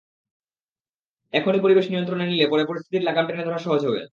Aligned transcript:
এখনই 1.33 1.61
পরিবেশ 1.61 1.85
নিয়ন্ত্রণে 1.89 2.25
নিলে 2.25 2.45
পরে 2.47 2.63
পরিস্থিতির 2.65 3.05
লাগাম 3.07 3.25
টেনে 3.27 3.45
ধরা 3.45 3.59
সহজ 3.59 3.81
হবে। 3.87 4.01